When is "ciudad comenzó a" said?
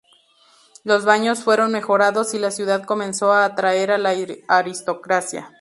2.49-3.45